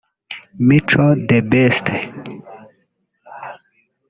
[0.67, 1.85] Mico The Best